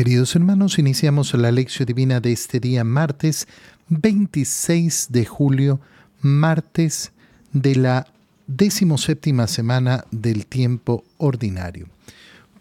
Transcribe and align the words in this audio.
Queridos 0.00 0.34
hermanos, 0.34 0.78
iniciamos 0.78 1.34
la 1.34 1.52
lección 1.52 1.84
divina 1.84 2.20
de 2.20 2.32
este 2.32 2.58
día 2.58 2.84
martes 2.84 3.46
26 3.90 5.08
de 5.10 5.26
julio, 5.26 5.78
martes 6.22 7.12
de 7.52 7.76
la 7.76 8.06
decimoséptima 8.46 9.46
semana 9.46 10.06
del 10.10 10.46
tiempo 10.46 11.04
ordinario. 11.18 11.86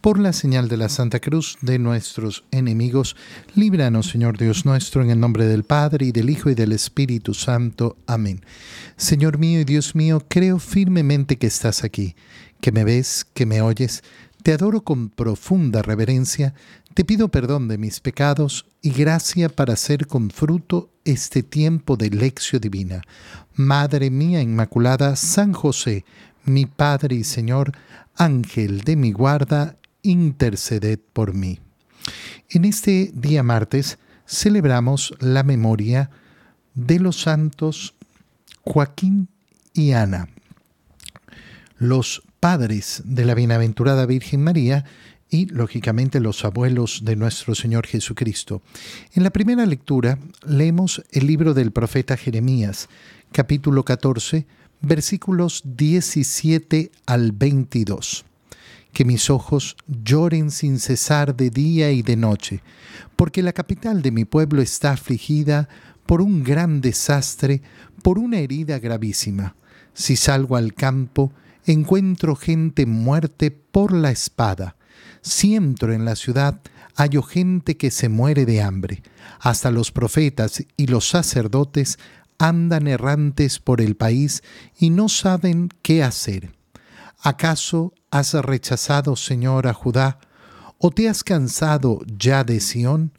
Por 0.02 0.20
la 0.20 0.34
señal 0.34 0.68
de 0.68 0.76
la 0.76 0.90
Santa 0.90 1.22
Cruz 1.22 1.58
de 1.62 1.80
nuestros 1.80 2.44
enemigos, 2.52 3.16
líbranos, 3.56 4.10
Señor 4.10 4.38
Dios 4.38 4.66
nuestro, 4.66 5.02
en 5.02 5.10
el 5.10 5.22
nombre 5.22 5.46
del 5.46 5.64
Padre, 5.64 6.08
y 6.08 6.12
del 6.12 6.30
Hijo, 6.30 6.50
y 6.50 6.56
del 6.56 6.74
Espíritu 6.74 7.34
Santo. 7.34 7.96
Amén. 8.06 8.42
Señor 8.98 9.38
mío 9.38 9.62
y 9.62 9.64
Dios 9.64 9.96
mío, 9.96 10.26
creo 10.28 10.60
firmemente 10.60 11.38
que 11.38 11.48
estás 11.48 11.86
aquí, 11.86 12.18
que 12.60 12.74
me 12.74 12.84
ves, 12.84 13.26
que 13.34 13.46
me 13.46 13.62
oyes. 13.62 14.04
Te 14.44 14.54
adoro 14.54 14.82
con 14.82 15.10
profunda 15.10 15.82
reverencia, 15.82 16.54
te 16.94 17.04
pido 17.04 17.28
perdón 17.28 17.68
de 17.68 17.78
mis 17.78 18.00
pecados 18.00 18.66
y 18.82 18.92
gracia 18.92 19.50
para 19.50 19.74
hacer 19.74 20.08
con 20.08 20.30
fruto 20.30 20.90
este 21.04 21.44
tiempo 21.44 21.98
de 21.98 22.10
lección 22.10 22.62
divina. 22.62 23.02
Madre 23.56 24.10
mía 24.10 24.42
Inmaculada, 24.42 25.18
San 25.18 25.52
José, 25.52 26.06
mi 26.46 26.66
Padre 26.66 27.18
y 27.18 27.24
Señor, 27.26 27.74
Ángel 28.16 28.82
de 28.82 28.96
mi 28.96 29.12
guarda, 29.12 29.78
interceded 30.04 31.00
por 31.12 31.34
mí. 31.34 31.60
En 32.50 32.64
este 32.64 33.12
día 33.14 33.44
martes 33.44 34.00
celebramos 34.26 35.14
la 35.20 35.44
memoria 35.44 36.10
de 36.76 37.00
los 37.00 37.22
santos 37.22 37.94
Joaquín 38.62 39.28
y 39.74 39.92
Ana, 39.92 40.30
los 41.78 42.24
padres 42.40 43.02
de 43.06 43.26
la 43.26 43.36
bienaventurada 43.36 44.06
Virgen 44.06 44.44
María 44.44 44.86
y, 45.30 45.46
lógicamente, 45.48 46.20
los 46.20 46.44
abuelos 46.44 47.02
de 47.04 47.16
nuestro 47.16 47.54
Señor 47.54 47.86
Jesucristo. 47.86 48.62
En 49.14 49.24
la 49.24 49.30
primera 49.30 49.66
lectura 49.66 50.18
leemos 50.46 51.04
el 51.12 51.28
libro 51.28 51.54
del 51.54 51.72
profeta 51.72 52.18
Jeremías, 52.18 52.90
capítulo 53.32 53.84
14, 53.86 54.48
versículos 54.82 55.62
17 55.66 56.92
al 57.06 57.32
22. 57.32 58.26
Que 58.92 59.06
mis 59.06 59.30
ojos 59.30 59.76
lloren 59.88 60.50
sin 60.50 60.80
cesar 60.80 61.36
de 61.36 61.52
día 61.52 61.92
y 61.92 62.02
de 62.02 62.16
noche, 62.16 62.64
porque 63.16 63.44
la 63.44 63.54
capital 63.54 64.02
de 64.02 64.12
mi 64.12 64.26
pueblo 64.26 64.64
está 64.64 64.94
afligida 64.94 65.70
por 66.08 66.22
un 66.22 66.44
gran 66.44 66.82
desastre, 66.82 67.62
por 68.02 68.18
una 68.18 68.40
herida 68.40 68.80
gravísima. 68.80 69.56
Si 69.94 70.16
salgo 70.16 70.56
al 70.56 70.74
campo, 70.74 71.32
encuentro 71.72 72.36
gente 72.36 72.86
muerte 72.86 73.52
por 73.52 73.94
la 73.94 74.12
espada. 74.12 74.76
Si 75.22 75.56
en 75.56 76.06
la 76.06 76.16
ciudad, 76.16 76.62
hallo 76.96 77.22
gente 77.22 77.78
que 77.78 77.92
se 77.92 78.10
muere 78.10 78.46
de 78.46 78.62
hambre. 78.62 79.04
Hasta 79.40 79.70
los 79.70 79.92
profetas 79.92 80.66
y 80.78 80.88
los 80.88 81.10
sacerdotes 81.10 82.00
andan 82.40 82.88
errantes 82.88 83.60
por 83.60 83.82
el 83.82 83.96
país 83.96 84.42
y 84.80 84.90
no 84.90 85.10
saben 85.10 85.70
qué 85.84 86.04
hacer. 86.04 86.56
¿Acaso 87.22 87.94
has 88.10 88.34
rechazado, 88.34 89.16
Señor, 89.16 89.68
a 89.68 89.74
Judá? 89.74 90.20
¿O 90.80 90.90
te 90.90 91.08
has 91.08 91.24
cansado 91.24 92.00
ya 92.18 92.44
de 92.44 92.62
Sión? 92.62 93.12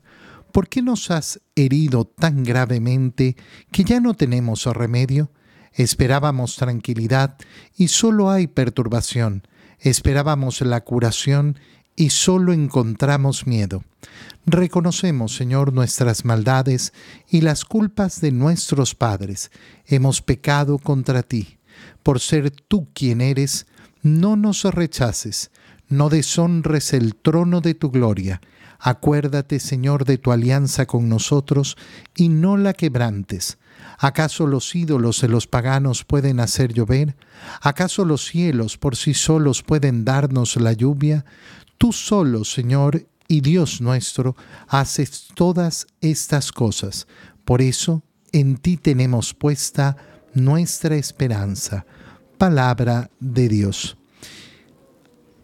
¿Por 0.52 0.68
qué 0.68 0.82
nos 0.82 1.10
has 1.10 1.40
herido 1.54 2.04
tan 2.04 2.42
gravemente 2.42 3.36
que 3.70 3.84
ya 3.84 4.00
no 4.00 4.14
tenemos 4.14 4.64
remedio? 4.64 5.30
Esperábamos 5.72 6.56
tranquilidad 6.56 7.36
y 7.76 7.88
solo 7.88 8.30
hay 8.30 8.46
perturbación. 8.46 9.46
Esperábamos 9.78 10.60
la 10.60 10.82
curación 10.82 11.58
y 11.96 12.10
solo 12.10 12.52
encontramos 12.52 13.46
miedo. 13.46 13.84
Reconocemos, 14.46 15.36
Señor, 15.36 15.72
nuestras 15.72 16.24
maldades 16.24 16.92
y 17.28 17.42
las 17.42 17.64
culpas 17.64 18.20
de 18.20 18.32
nuestros 18.32 18.94
padres. 18.94 19.50
Hemos 19.86 20.22
pecado 20.22 20.78
contra 20.78 21.22
ti. 21.22 21.58
Por 22.02 22.20
ser 22.20 22.50
tú 22.50 22.88
quien 22.94 23.20
eres, 23.20 23.66
no 24.02 24.36
nos 24.36 24.64
rechaces, 24.64 25.50
no 25.88 26.08
deshonres 26.08 26.92
el 26.92 27.14
trono 27.14 27.60
de 27.60 27.74
tu 27.74 27.90
gloria. 27.90 28.40
Acuérdate, 28.78 29.60
Señor, 29.60 30.06
de 30.06 30.16
tu 30.16 30.32
alianza 30.32 30.86
con 30.86 31.08
nosotros 31.08 31.76
y 32.16 32.30
no 32.30 32.56
la 32.56 32.72
quebrantes. 32.72 33.58
¿Acaso 34.02 34.46
los 34.46 34.74
ídolos 34.74 35.20
de 35.20 35.28
los 35.28 35.46
paganos 35.46 36.04
pueden 36.04 36.40
hacer 36.40 36.72
llover? 36.72 37.16
¿Acaso 37.60 38.06
los 38.06 38.24
cielos 38.24 38.78
por 38.78 38.96
sí 38.96 39.12
solos 39.12 39.62
pueden 39.62 40.06
darnos 40.06 40.56
la 40.56 40.72
lluvia? 40.72 41.26
Tú 41.76 41.92
solo, 41.92 42.46
Señor 42.46 43.06
y 43.28 43.42
Dios 43.42 43.82
nuestro, 43.82 44.36
haces 44.68 45.28
todas 45.34 45.86
estas 46.00 46.50
cosas. 46.50 47.06
Por 47.44 47.60
eso, 47.60 48.02
en 48.32 48.56
ti 48.56 48.78
tenemos 48.78 49.34
puesta 49.34 49.98
nuestra 50.32 50.96
esperanza. 50.96 51.84
Palabra 52.38 53.10
de 53.20 53.48
Dios. 53.48 53.98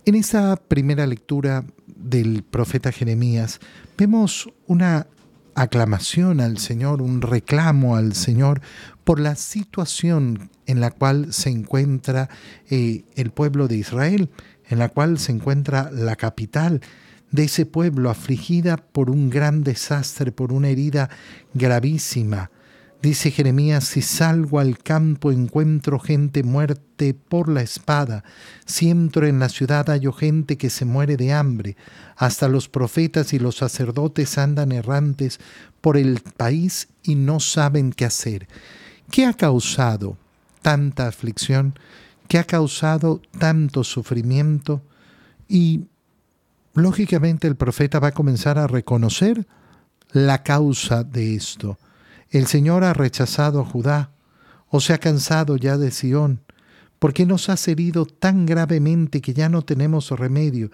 En 0.07 0.15
esta 0.15 0.57
primera 0.57 1.07
lectura 1.07 1.63
del 1.87 2.43
profeta 2.43 2.91
Jeremías 2.91 3.61
vemos 3.99 4.49
una 4.67 5.09
aclamación 5.57 6.41
al 6.41 6.59
Señor, 6.59 7.03
un 7.03 7.23
reclamo 7.23 7.97
al 7.97 8.15
Señor 8.15 8.61
por 9.05 9.19
la 9.19 9.35
situación 9.35 10.51
en 10.67 10.81
la 10.81 10.91
cual 10.91 11.33
se 11.33 11.51
encuentra 11.51 12.29
eh, 12.71 13.05
el 13.17 13.31
pueblo 13.31 13.67
de 13.67 13.77
Israel, 13.77 14.31
en 14.69 14.79
la 14.79 14.91
cual 14.91 15.19
se 15.19 15.33
encuentra 15.33 15.91
la 15.91 16.15
capital 16.17 16.81
de 17.31 17.45
ese 17.45 17.67
pueblo 17.67 18.11
afligida 18.11 18.77
por 18.77 19.11
un 19.11 19.31
gran 19.31 19.65
desastre, 19.65 20.31
por 20.31 20.53
una 20.53 20.69
herida 20.69 21.11
gravísima, 21.55 22.51
Dice 23.07 23.31
Jeremías, 23.31 23.85
si 23.85 24.03
salgo 24.03 24.59
al 24.59 24.79
campo 24.79 25.31
encuentro 25.31 26.01
gente 26.01 26.43
muerte 26.43 27.15
por 27.15 27.49
la 27.49 27.63
espada, 27.63 28.25
si 28.65 28.91
entro 28.91 29.29
en 29.29 29.39
la 29.39 29.49
ciudad 29.49 29.87
hallo 29.87 30.13
gente 30.13 30.59
que 30.59 30.71
se 30.71 30.85
muere 30.85 31.17
de 31.17 31.33
hambre, 31.33 31.77
hasta 32.17 32.49
los 32.49 32.69
profetas 32.69 33.33
y 33.33 33.39
los 33.39 33.59
sacerdotes 33.59 34.39
andan 34.39 34.73
errantes 34.73 35.39
por 35.81 35.97
el 35.97 36.21
país 36.37 36.89
y 37.05 37.15
no 37.15 37.39
saben 37.39 37.93
qué 37.93 38.07
hacer. 38.07 38.49
¿Qué 39.09 39.25
ha 39.25 39.35
causado 39.35 40.19
tanta 40.61 41.07
aflicción? 41.07 41.79
¿Qué 42.27 42.39
ha 42.39 42.45
causado 42.45 43.23
tanto 43.39 43.85
sufrimiento? 43.85 44.83
Y 45.47 45.87
lógicamente 46.75 47.47
el 47.47 47.55
profeta 47.55 48.01
va 48.01 48.09
a 48.09 48.15
comenzar 48.15 48.59
a 48.59 48.67
reconocer 48.67 49.47
la 50.11 50.43
causa 50.43 51.05
de 51.05 51.37
esto 51.37 51.79
el 52.31 52.47
Señor 52.47 52.85
ha 52.85 52.93
rechazado 52.93 53.61
a 53.61 53.65
Judá, 53.65 54.11
o 54.69 54.81
se 54.81 54.93
ha 54.93 54.99
cansado 54.99 55.57
ya 55.57 55.79
de 55.79 55.91
Sión. 55.91 56.41
¿Por 56.99 57.13
qué 57.13 57.27
nos 57.27 57.49
has 57.49 57.69
herido 57.69 58.07
tan 58.07 58.47
gravemente 58.47 59.21
que 59.21 59.35
ya 59.35 59.49
no 59.49 59.63
tenemos 59.63 60.11
remedio? 60.11 60.71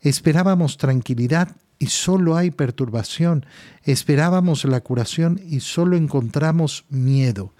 Esperábamos 0.00 0.78
tranquilidad 0.78 1.56
y 1.78 1.86
solo 1.86 2.36
hay 2.36 2.50
perturbación. 2.50 3.44
Esperábamos 3.82 4.64
la 4.64 4.80
curación 4.80 5.40
y 5.46 5.60
solo 5.60 5.96
encontramos 5.96 6.84
miedo. 6.88 7.52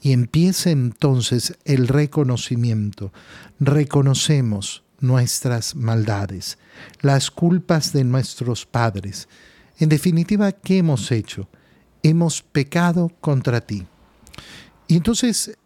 Y 0.00 0.12
empieza 0.12 0.70
entonces 0.70 1.58
el 1.64 1.88
reconocimiento. 1.88 3.12
Reconocemos 3.58 4.84
nuestras 5.00 5.74
maldades, 5.74 6.58
las 7.00 7.30
culpas 7.30 7.92
de 7.92 8.04
nuestros 8.04 8.64
padres. 8.66 9.28
En 9.78 9.88
definitiva, 9.88 10.52
¿qué 10.52 10.78
hemos 10.78 11.10
hecho? 11.10 11.48
Hemos 12.02 12.42
pecado 12.42 13.10
contra 13.20 13.60
ti. 13.60 13.86
Y 14.86 14.96
entonces 14.96 15.56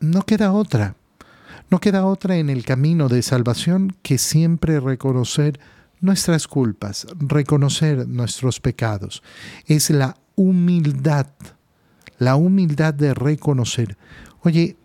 no 0.00 0.22
queda 0.22 0.52
otra, 0.52 0.96
no 1.70 1.80
queda 1.80 2.04
otra 2.06 2.36
en 2.36 2.50
el 2.50 2.64
camino 2.64 3.08
de 3.08 3.22
salvación 3.22 3.96
que 4.02 4.18
siempre 4.18 4.80
reconocer 4.80 5.60
nuestras 6.00 6.48
culpas, 6.48 7.06
reconocer 7.18 8.08
nuestros 8.08 8.60
pecados. 8.60 9.22
Es 9.66 9.90
la 9.90 10.16
humildad, 10.34 11.26
la 12.18 12.36
humildad 12.36 12.94
de 12.94 13.14
reconocer. 13.14 13.96
Oye, 14.42 14.76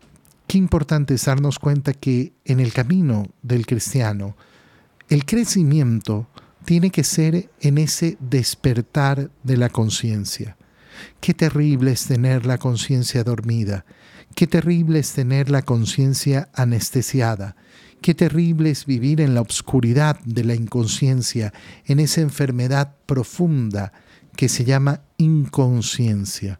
qué 0.48 0.58
importante 0.58 1.14
es 1.14 1.26
darnos 1.26 1.60
cuenta 1.60 1.94
que 1.94 2.34
en 2.44 2.60
el 2.60 2.74
camino 2.74 3.28
del 3.42 3.66
cristiano, 3.66 4.36
el 5.10 5.26
crecimiento 5.26 6.28
tiene 6.66 6.90
que 6.90 7.04
ser 7.04 7.50
en 7.62 7.78
ese 7.78 8.18
despertar 8.20 9.30
de 9.44 9.58
la 9.58 9.70
conciencia. 9.70 10.58
Qué 11.20 11.34
terrible 11.34 11.92
es 11.92 12.06
tener 12.06 12.46
la 12.46 12.58
conciencia 12.58 13.24
dormida, 13.24 13.86
qué 14.36 14.48
terrible 14.48 15.00
es 15.00 15.14
tener 15.14 15.50
la 15.50 15.62
conciencia 15.62 16.50
anestesiada, 16.54 17.56
qué 18.02 18.14
terrible 18.14 18.70
es 18.70 18.86
vivir 18.86 19.22
en 19.22 19.34
la 19.34 19.42
obscuridad 19.42 20.20
de 20.26 20.44
la 20.44 20.56
inconsciencia, 20.56 21.54
en 21.86 22.00
esa 22.00 22.22
enfermedad 22.22 22.96
profunda 23.06 23.94
que 24.36 24.50
se 24.50 24.66
llama 24.66 25.02
inconsciencia. 25.18 26.60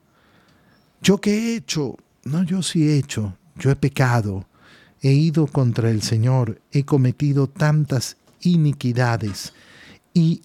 ¿Yo 1.02 1.20
qué 1.20 1.32
he 1.34 1.56
hecho? 1.56 1.98
No, 2.24 2.44
yo 2.44 2.64
sí 2.64 2.88
he 2.88 2.98
hecho, 2.98 3.38
yo 3.58 3.70
he 3.70 3.76
pecado, 3.76 4.48
he 5.02 5.12
ido 5.12 5.46
contra 5.46 5.92
el 5.92 6.02
Señor, 6.02 6.62
he 6.72 6.84
cometido 6.84 7.48
tantas 7.48 8.18
iniquidades. 8.42 9.54
Y 10.14 10.42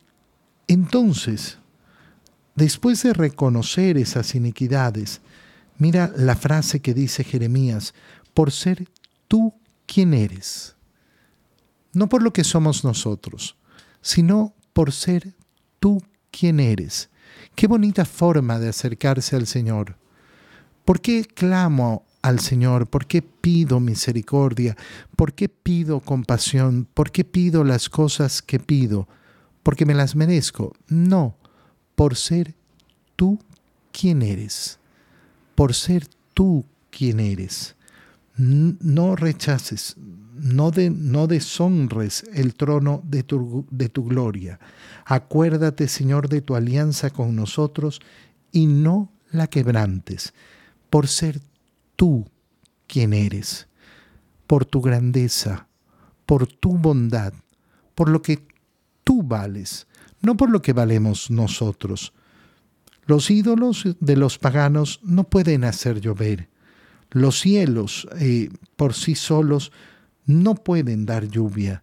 en 0.67 0.83
Entonces, 0.83 1.59
después 2.61 3.03
de 3.03 3.15
reconocer 3.15 3.97
esas 3.97 4.35
iniquidades, 4.35 5.23
mira 5.79 6.13
la 6.15 6.37
frase 6.37 6.81
que 6.81 6.93
dice 6.93 7.25
Jeremías, 7.25 7.95
por 8.35 8.53
ser 8.53 8.87
tú 9.29 9.55
quien 9.87 10.13
eres. 10.13 10.77
No 11.95 12.11
por 12.11 12.23
lo 12.23 12.35
que 12.35 12.45
somos 12.45 12.85
nosotros, 12.85 13.57
sino 14.03 14.55
por 14.75 14.93
ser 14.93 15.35
tú 15.79 16.03
quien 16.31 16.61
eres. 16.61 17.09
Qué 17.55 17.67
bonita 17.67 18.05
forma 18.05 18.59
de 18.59 18.69
acercarse 18.69 19.37
al 19.37 19.47
Señor. 19.47 19.97
¿Por 20.85 21.01
qué 21.01 21.25
clamo 21.25 22.05
al 22.21 22.41
Señor? 22.41 22.89
¿Por 22.89 23.07
qué 23.07 23.23
pido 23.23 23.81
misericordia? 23.81 24.77
¿Por 25.17 25.33
qué 25.33 25.49
pido 25.49 26.01
compasión? 26.01 26.87
¿Por 26.93 27.11
qué 27.11 27.25
pido 27.25 27.65
las 27.65 27.89
cosas 27.89 28.43
que 28.43 28.61
pido? 28.61 29.09
¿Porque 29.63 29.87
me 29.87 29.95
las 29.95 30.15
merezco? 30.15 30.75
No, 30.89 31.37
por 32.01 32.17
ser 32.17 32.55
tú 33.15 33.39
quien 33.93 34.23
eres. 34.23 34.79
Por 35.55 35.75
ser 35.75 36.07
tú 36.33 36.65
quien 36.89 37.21
eres. 37.21 37.77
No 38.39 39.17
rechaces, 39.17 39.97
no, 40.35 40.71
de, 40.71 40.89
no 40.89 41.27
deshonres 41.27 42.25
el 42.33 42.55
trono 42.55 43.03
de 43.05 43.23
tu, 43.23 43.67
de 43.71 43.91
tu 43.91 44.07
gloria. 44.07 44.59
Acuérdate, 45.05 45.89
Señor, 45.89 46.31
de 46.31 46.41
tu 46.41 46.55
alianza 46.57 47.11
con 47.11 47.37
nosotros 47.37 48.01
y 48.51 48.65
no 48.65 49.13
la 49.31 49.49
quebrantes, 49.49 50.33
por 50.89 51.07
ser 51.07 51.43
tú 51.97 52.27
quien 52.87 53.13
eres, 53.13 53.69
por 54.47 54.65
tu 54.65 54.81
grandeza, 54.81 55.69
por 56.25 56.47
tu 56.47 56.79
bondad, 56.79 57.35
por 57.95 58.09
lo 58.09 58.23
que 58.23 58.43
tú 59.05 59.23
vales, 59.23 59.87
no 60.21 60.37
por 60.37 60.51
lo 60.51 60.63
que 60.63 60.73
valemos 60.73 61.31
nosotros. 61.31 62.13
Los 63.07 63.31
ídolos 63.31 63.85
de 63.99 64.17
los 64.17 64.39
paganos 64.39 65.01
no 65.03 65.25
pueden 65.25 65.65
hacer 65.65 66.01
llover. 66.01 66.49
Los 67.11 67.41
cielos 67.41 68.07
eh, 68.21 68.51
por 68.77 68.95
sí 68.95 69.15
solos 69.15 69.73
no 70.27 70.55
pueden 70.55 71.07
dar 71.07 71.27
lluvia. 71.27 71.83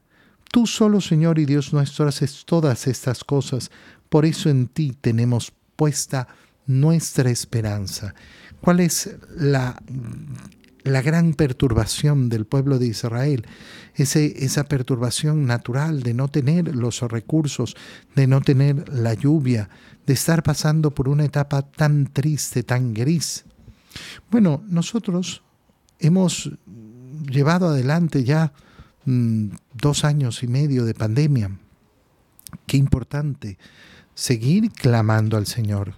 Tú 0.51 0.65
solo, 0.65 1.01
Señor 1.01 1.39
y 1.39 1.45
Dios 1.45 1.73
nuestro, 1.73 2.07
haces 2.07 2.45
todas 2.45 2.87
estas 2.87 3.23
cosas. 3.23 3.69
Por 4.09 4.25
eso 4.25 4.49
en 4.49 4.67
ti 4.67 4.95
tenemos 4.99 5.51
puesta 5.75 6.27
nuestra 6.65 7.29
esperanza. 7.29 8.15
¿Cuál 8.61 8.79
es 8.79 9.15
la, 9.35 9.77
la 10.87 11.01
gran 11.01 11.33
perturbación 11.33 12.29
del 12.29 12.45
pueblo 12.45 12.79
de 12.79 12.87
Israel? 12.87 13.45
Ese, 13.95 14.43
esa 14.45 14.65
perturbación 14.65 15.45
natural 15.45 16.03
de 16.03 16.13
no 16.13 16.27
tener 16.27 16.75
los 16.75 17.01
recursos, 17.01 17.75
de 18.15 18.27
no 18.27 18.41
tener 18.41 18.87
la 18.89 19.13
lluvia, 19.13 19.69
de 20.05 20.13
estar 20.13 20.43
pasando 20.43 20.91
por 20.91 21.09
una 21.09 21.25
etapa 21.25 21.61
tan 21.61 22.07
triste, 22.07 22.63
tan 22.63 22.93
gris. 22.93 23.45
Bueno, 24.31 24.63
nosotros 24.67 25.43
hemos 25.99 26.51
llevado 27.29 27.67
adelante 27.67 28.23
ya 28.23 28.53
mm, 29.05 29.49
dos 29.73 30.03
años 30.03 30.43
y 30.43 30.47
medio 30.47 30.85
de 30.85 30.93
pandemia. 30.93 31.57
Qué 32.65 32.77
importante 32.77 33.57
seguir 34.13 34.71
clamando 34.71 35.37
al 35.37 35.45
Señor, 35.45 35.95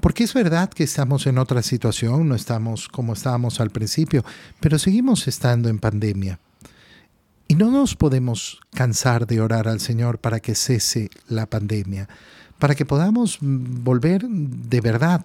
porque 0.00 0.24
es 0.24 0.34
verdad 0.34 0.70
que 0.70 0.84
estamos 0.84 1.26
en 1.26 1.38
otra 1.38 1.62
situación, 1.62 2.28
no 2.28 2.34
estamos 2.34 2.88
como 2.88 3.12
estábamos 3.12 3.60
al 3.60 3.70
principio, 3.70 4.24
pero 4.60 4.78
seguimos 4.78 5.26
estando 5.28 5.68
en 5.68 5.78
pandemia. 5.78 6.38
Y 7.48 7.54
no 7.54 7.70
nos 7.70 7.94
podemos 7.94 8.60
cansar 8.74 9.26
de 9.26 9.40
orar 9.40 9.68
al 9.68 9.80
Señor 9.80 10.18
para 10.18 10.40
que 10.40 10.54
cese 10.54 11.10
la 11.28 11.46
pandemia, 11.46 12.08
para 12.58 12.74
que 12.74 12.84
podamos 12.84 13.38
volver 13.40 14.26
de 14.28 14.80
verdad 14.80 15.24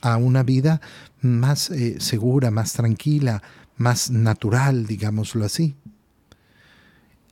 a 0.00 0.16
una 0.16 0.42
vida 0.42 0.80
más 1.20 1.70
eh, 1.70 2.00
segura, 2.00 2.50
más 2.50 2.72
tranquila, 2.72 3.42
más 3.76 4.10
natural, 4.10 4.86
digámoslo 4.86 5.44
así. 5.44 5.74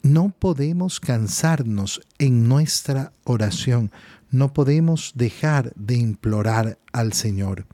No 0.03 0.33
podemos 0.39 1.01
cansarnos 1.01 2.03
en 2.19 2.49
nuestra 2.49 3.13
oración, 3.25 3.91
no 4.31 4.53
podemos 4.53 5.13
dejar 5.15 5.73
de 5.77 5.97
implorar 5.97 6.79
al 6.93 7.13
Señor. 7.13 7.67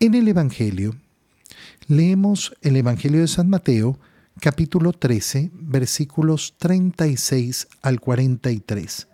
En 0.00 0.14
el 0.14 0.28
Evangelio, 0.28 0.96
leemos 1.86 2.54
el 2.62 2.76
Evangelio 2.76 3.20
de 3.20 3.28
San 3.28 3.48
Mateo, 3.48 3.98
capítulo 4.40 4.92
13, 4.92 5.50
versículos 5.54 6.54
36 6.58 7.68
al 7.82 8.00
43. 8.00 9.08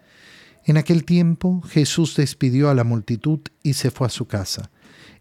En 0.66 0.76
aquel 0.76 1.04
tiempo 1.04 1.62
Jesús 1.62 2.16
despidió 2.16 2.70
a 2.70 2.74
la 2.74 2.84
multitud 2.84 3.40
y 3.62 3.74
se 3.74 3.90
fue 3.90 4.06
a 4.06 4.10
su 4.10 4.26
casa. 4.26 4.70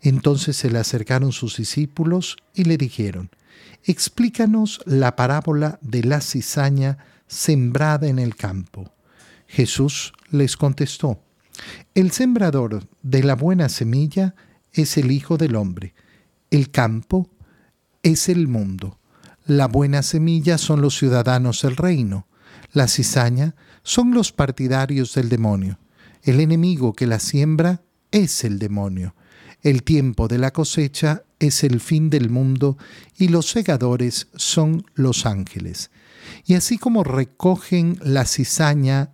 Entonces 0.02 0.56
se 0.58 0.70
le 0.70 0.80
acercaron 0.80 1.31
sus 1.31 1.58
discípulos 1.58 2.38
y 2.54 2.64
le 2.64 2.78
dijeron, 2.78 3.30
Explícanos 3.84 4.81
la 4.86 5.16
parábola 5.16 5.80
de 5.81 6.04
la 6.04 6.22
cizaña 6.22 6.98
sembrada 7.28 8.08
en 8.08 8.20
el 8.20 8.36
campo. 8.36 8.92
Jesús 9.50 10.13
les 10.30 10.56
contestó, 10.56 11.24
El 11.96 12.12
sembrador 12.12 12.88
de 13.01 13.24
la 13.24 13.36
buena 13.36 13.68
semilla 13.68 14.36
es 14.72 14.96
el 14.98 15.12
Hijo 15.12 15.38
del 15.38 15.56
Hombre, 15.56 15.96
el 16.51 16.69
campo 16.69 17.28
es 18.04 18.30
el 18.30 18.48
mundo, 18.48 19.00
la 19.46 19.68
buena 19.68 20.04
semilla 20.04 20.60
son 20.60 20.81
los 20.81 20.96
ciudadanos 20.98 21.63
del 21.63 21.75
reino, 21.75 22.28
la 22.74 22.88
cizaña 22.88 23.56
son 23.81 24.13
los 24.13 24.31
partidarios 24.31 25.16
del 25.16 25.30
demonio, 25.30 25.80
el 26.22 26.40
enemigo 26.40 26.94
que 26.94 27.07
la 27.07 27.19
siembra 27.19 27.81
es 28.12 28.44
el 28.44 28.60
demonio, 28.60 29.16
el 29.63 29.81
tiempo 29.81 30.28
de 30.28 30.38
la 30.38 30.52
cosecha 30.52 31.24
es 31.40 31.63
el 31.63 31.80
fin 31.80 32.12
del 32.12 32.30
mundo 32.30 32.78
y 33.18 33.30
los 33.30 33.50
segadores 33.50 34.28
son 34.36 34.86
los 34.94 35.25
ángeles. 35.25 35.90
Y 36.45 36.54
así 36.54 36.78
como 36.78 37.04
recogen 37.04 37.98
la 38.04 38.25
cizaña 38.25 39.13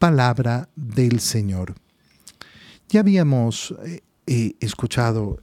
palabra 0.00 0.70
del 0.74 1.20
Señor. 1.20 1.74
Ya 2.88 3.00
habíamos 3.00 3.74
eh, 3.84 4.00
eh, 4.26 4.54
escuchado 4.58 5.40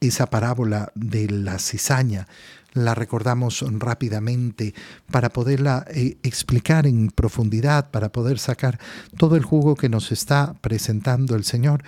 esa 0.00 0.26
parábola 0.26 0.92
de 0.94 1.30
la 1.30 1.58
cizaña, 1.58 2.28
la 2.74 2.94
recordamos 2.94 3.64
rápidamente 3.78 4.74
para 5.10 5.30
poderla 5.30 5.86
eh, 5.88 6.18
explicar 6.22 6.86
en 6.86 7.08
profundidad, 7.08 7.90
para 7.90 8.12
poder 8.12 8.38
sacar 8.38 8.78
todo 9.16 9.34
el 9.34 9.44
jugo 9.44 9.74
que 9.76 9.88
nos 9.88 10.12
está 10.12 10.54
presentando 10.60 11.34
el 11.34 11.44
Señor. 11.44 11.82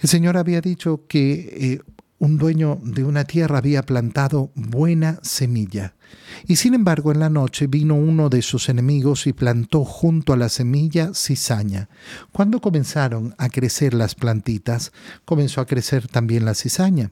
El 0.00 0.08
Señor 0.08 0.36
había 0.36 0.60
dicho 0.60 1.04
que 1.08 1.80
un 2.22 2.38
dueño 2.38 2.78
de 2.84 3.02
una 3.02 3.24
tierra 3.24 3.58
había 3.58 3.82
plantado 3.82 4.52
buena 4.54 5.18
semilla. 5.22 5.96
Y 6.46 6.54
sin 6.54 6.72
embargo 6.72 7.10
en 7.10 7.18
la 7.18 7.28
noche 7.28 7.66
vino 7.66 7.96
uno 7.96 8.28
de 8.28 8.42
sus 8.42 8.68
enemigos 8.68 9.26
y 9.26 9.32
plantó 9.32 9.84
junto 9.84 10.32
a 10.32 10.36
la 10.36 10.48
semilla 10.48 11.14
cizaña. 11.14 11.88
Cuando 12.30 12.60
comenzaron 12.60 13.34
a 13.38 13.48
crecer 13.48 13.92
las 13.92 14.14
plantitas, 14.14 14.92
comenzó 15.24 15.60
a 15.60 15.66
crecer 15.66 16.06
también 16.06 16.44
la 16.44 16.54
cizaña. 16.54 17.10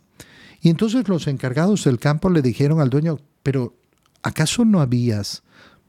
Y 0.61 0.69
entonces 0.69 1.09
los 1.09 1.27
encargados 1.27 1.83
del 1.83 1.99
campo 1.99 2.31
le 2.31 2.41
dijeron 2.41 2.81
al 2.81 2.91
dueño, 2.91 3.19
pero 3.43 3.75
¿acaso 4.23 4.65
no 4.65 4.81
habías 4.81 5.43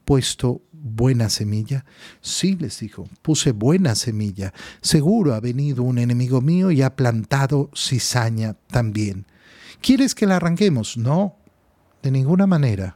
puesto 0.04 0.62
buena 0.82 1.30
semilla? 1.30 1.84
Sí, 2.20 2.56
les 2.56 2.80
dijo, 2.80 3.08
puse 3.22 3.52
buena 3.52 3.94
semilla. 3.94 4.52
Seguro 4.80 5.34
ha 5.34 5.40
venido 5.40 5.82
un 5.82 5.98
enemigo 5.98 6.40
mío 6.40 6.70
y 6.70 6.82
ha 6.82 6.96
plantado 6.96 7.70
cizaña 7.74 8.56
también. 8.68 9.26
¿Quieres 9.80 10.14
que 10.14 10.26
la 10.26 10.36
arranquemos? 10.36 10.96
No, 10.96 11.36
de 12.02 12.10
ninguna 12.10 12.46
manera. 12.46 12.94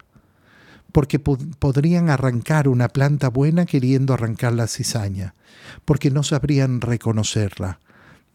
Porque 0.93 1.19
podrían 1.19 2.11
arrancar 2.11 2.69
una 2.69 2.89
planta 2.89 3.29
buena 3.29 3.67
queriendo 3.67 4.15
arrancar 4.15 4.53
la 4.53 4.67
cizaña, 4.67 5.35
porque 5.85 6.11
no 6.11 6.23
sabrían 6.23 6.81
reconocerla. 6.81 7.81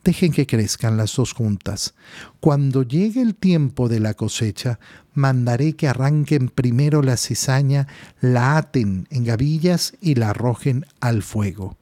Dejen 0.03 0.31
que 0.31 0.47
crezcan 0.47 0.97
las 0.97 1.15
dos 1.15 1.33
juntas. 1.33 1.93
Cuando 2.39 2.81
llegue 2.81 3.21
el 3.21 3.35
tiempo 3.35 3.87
de 3.87 3.99
la 3.99 4.15
cosecha, 4.15 4.79
mandaré 5.13 5.73
que 5.73 5.87
arranquen 5.87 6.49
primero 6.49 7.03
la 7.03 7.17
cizaña, 7.17 7.87
la 8.19 8.57
aten 8.57 9.07
en 9.11 9.25
gavillas 9.25 9.93
y 10.01 10.15
la 10.15 10.31
arrojen 10.31 10.85
al 11.01 11.21
fuego. 11.21 11.77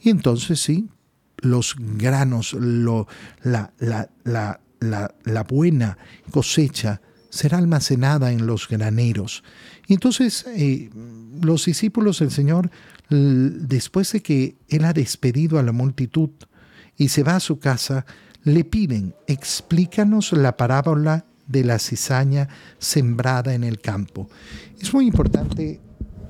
Y 0.00 0.10
entonces 0.10 0.60
sí, 0.60 0.88
los 1.38 1.74
granos, 1.78 2.52
lo, 2.52 3.08
la, 3.42 3.72
la, 3.80 5.42
buena 5.48 5.98
cosecha 6.30 7.00
será 7.30 7.58
almacenada 7.58 8.30
en 8.30 8.46
los 8.46 8.68
graneros. 8.68 9.42
Y 9.88 9.94
entonces 9.94 10.46
eh, 10.54 10.90
los 11.42 11.64
discípulos 11.64 12.20
del 12.20 12.30
Señor, 12.30 12.70
después 13.08 14.12
de 14.12 14.22
que 14.22 14.56
Él 14.68 14.84
ha 14.84 14.92
despedido 14.92 15.58
a 15.58 15.62
la 15.62 15.72
multitud 15.72 16.30
y 16.96 17.08
se 17.08 17.22
va 17.22 17.36
a 17.36 17.40
su 17.40 17.58
casa, 17.58 18.06
le 18.42 18.64
piden, 18.64 19.14
explícanos 19.26 20.32
la 20.32 20.56
parábola 20.56 21.26
de 21.46 21.64
la 21.64 21.78
cizaña 21.78 22.48
sembrada 22.78 23.54
en 23.54 23.64
el 23.64 23.80
campo. 23.80 24.28
Es 24.80 24.92
muy 24.92 25.06
importante 25.06 25.80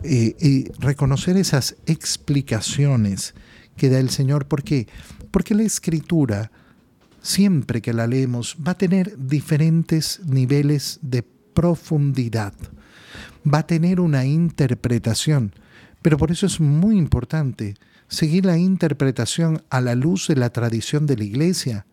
eh, 0.03 0.37
eh, 0.39 0.71
reconocer 0.79 1.37
esas 1.37 1.77
explicaciones 1.87 3.35
que 3.77 3.89
da 3.89 3.99
el 3.99 4.11
Señor. 4.11 4.47
¿Por 4.47 4.63
qué? 4.63 4.87
Porque 5.31 5.55
la 5.55 5.63
escritura, 5.63 6.51
siempre 7.21 7.83
que 7.83 7.93
la 7.93 8.07
leemos, 8.07 8.57
va 8.67 8.73
a 8.73 8.79
tener 8.79 9.17
diferentes 9.19 10.21
niveles 10.25 10.99
de 11.03 11.23
profundidad. 11.23 12.55
Va 13.53 13.59
a 13.59 13.67
tener 13.67 14.01
una 14.01 14.25
interpretación. 14.25 15.53
Pero 16.03 16.19
por 16.19 16.31
eso 16.31 16.47
es 16.47 16.61
muy 16.61 16.99
importante 16.99 17.75
seguir 18.09 18.47
la 18.47 18.59
interpretación 18.59 19.63
a 19.71 19.81
la 19.81 19.95
luz 19.95 20.29
de 20.29 20.37
la 20.37 20.51
tradición 20.51 21.07
de 21.07 21.17
la 21.17 21.25
iglesia 21.25 21.87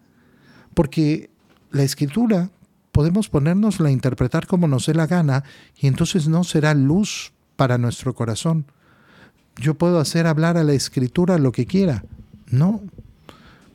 porque 0.74 1.30
la 1.72 1.84
escritura 1.84 2.50
podemos 2.92 3.30
ponernos 3.30 3.80
a 3.80 3.92
interpretar 3.92 4.48
como 4.48 4.68
nos 4.68 4.86
dé 4.86 4.94
la 4.94 5.08
gana 5.08 5.44
y 5.78 5.88
entonces 5.88 6.28
no 6.28 6.44
será 6.44 6.74
luz 6.74 7.34
para 7.56 7.78
nuestro 7.78 8.14
corazón. 8.14 8.66
Yo 9.58 9.76
puedo 9.76 10.00
hacer 10.00 10.28
hablar 10.28 10.58
a 10.58 10.64
la 10.64 10.74
escritura 10.74 11.38
lo 11.38 11.52
que 11.52 11.66
quiera. 11.66 12.04
No. 12.48 12.82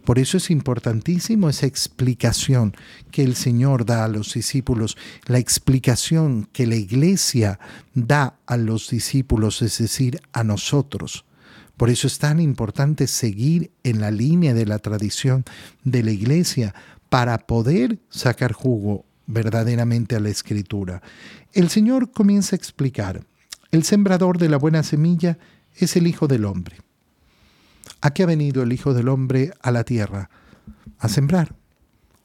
Por 0.05 0.19
eso 0.19 0.39
es 0.39 0.51
importantísimo 0.51 1.51
esa 1.51 1.67
explicación 1.67 2.75
que 3.11 3.23
el 3.23 3.35
Señor 3.35 3.85
da 3.85 4.05
a 4.05 4.09
los 4.09 4.33
discípulos, 4.33 4.97
la 5.27 5.39
explicación 5.39 6.49
que 6.53 6.67
la 6.67 6.77
iglesia 6.77 7.59
da 7.95 8.39
a 8.47 8.57
los 8.57 8.89
discípulos, 8.89 9.61
es 9.61 9.79
decir, 9.79 10.21
a 10.33 10.45
nosotros. 10.45 11.27
Por 11.79 11.91
eso 11.91 12.09
es 12.09 12.19
tan 12.19 12.41
importante 12.41 13.07
seguir 13.07 13.71
en 13.85 14.01
la 14.01 14.11
línea 14.11 14.53
de 14.53 14.67
la 14.67 14.81
tradición 14.81 15.45
de 15.85 16.03
la 16.03 16.11
iglesia 16.11 16.75
para 17.09 17.39
poder 17.39 18.01
sacar 18.11 18.53
jugo 18.53 19.07
verdaderamente 19.27 20.17
a 20.17 20.21
la 20.21 20.29
escritura. 20.29 21.01
El 21.53 21.71
Señor 21.71 22.11
comienza 22.11 22.57
a 22.57 22.59
explicar, 22.59 23.25
el 23.71 23.85
sembrador 23.85 24.39
de 24.39 24.49
la 24.49 24.57
buena 24.57 24.83
semilla 24.83 25.39
es 25.77 25.97
el 25.97 26.09
Hijo 26.09 26.27
del 26.27 26.45
Hombre. 26.47 26.77
¿A 28.01 28.13
qué 28.13 28.25
ha 28.25 28.27
venido 28.27 28.63
el 28.63 28.73
Hijo 28.73 28.93
del 28.93 29.09
Hombre 29.09 29.53
a 29.63 29.71
la 29.71 29.85
tierra? 29.85 30.31
A 30.99 31.09
sembrar, 31.09 31.55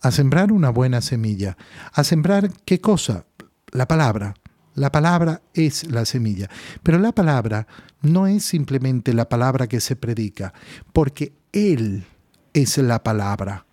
a 0.01 0.11
sembrar 0.11 0.51
una 0.51 0.69
buena 0.69 1.01
semilla. 1.01 1.57
¿A 1.93 2.03
sembrar 2.03 2.51
qué 2.65 2.81
cosa? 2.81 3.25
La 3.71 3.87
palabra. 3.87 4.33
La 4.75 4.91
palabra 4.91 5.41
es 5.53 5.89
la 5.89 6.05
semilla. 6.05 6.49
Pero 6.81 6.97
la 6.99 7.11
palabra 7.11 7.67
no 8.01 8.27
es 8.27 8.45
simplemente 8.45 9.13
la 9.13 9.29
palabra 9.29 9.67
que 9.67 9.79
se 9.79 9.95
predica, 9.95 10.53
porque 10.91 11.33
Él 11.51 12.05
es 12.53 12.77
la 12.77 13.03
palabra. 13.03 13.65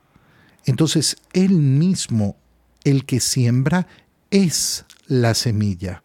Entonces, 0.66 1.16
Él 1.32 1.52
mismo, 1.52 2.36
el 2.84 3.06
que 3.06 3.20
siembra, 3.20 3.86
es 4.30 4.84
la 5.06 5.34
semilla. 5.34 6.02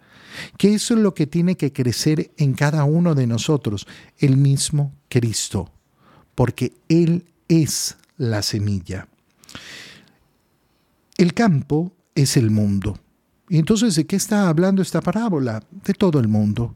Que 0.57 0.73
eso 0.73 0.95
es 0.95 0.99
lo 0.99 1.13
que 1.13 1.27
tiene 1.27 1.55
que 1.55 1.71
crecer 1.71 2.31
en 2.37 2.53
cada 2.53 2.83
uno 2.83 3.15
de 3.15 3.27
nosotros, 3.27 3.87
el 4.19 4.37
mismo 4.37 4.93
Cristo, 5.09 5.71
porque 6.35 6.73
Él 6.89 7.25
es 7.47 7.97
la 8.17 8.41
semilla. 8.41 9.07
El 11.17 11.33
campo 11.33 11.93
es 12.15 12.35
el 12.35 12.51
mundo. 12.51 12.99
Entonces, 13.49 13.95
¿de 13.95 14.05
qué 14.05 14.15
está 14.15 14.49
hablando 14.49 14.81
esta 14.81 15.01
parábola? 15.01 15.63
De 15.83 15.93
todo 15.93 16.19
el 16.19 16.27
mundo. 16.27 16.75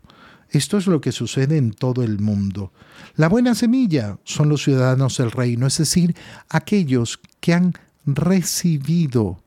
Esto 0.51 0.77
es 0.77 0.87
lo 0.87 0.99
que 0.99 1.11
sucede 1.11 1.57
en 1.57 1.71
todo 1.71 2.03
el 2.03 2.19
mundo. 2.19 2.71
La 3.15 3.29
buena 3.29 3.53
semilla 3.53 4.17
son 4.23 4.49
los 4.49 4.63
ciudadanos 4.63 5.17
del 5.17 5.31
reino, 5.31 5.67
es 5.67 5.77
decir, 5.77 6.15
aquellos 6.49 7.19
que 7.39 7.53
han 7.53 7.73
recibido 8.05 9.43